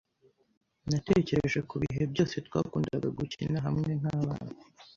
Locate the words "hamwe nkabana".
3.65-4.53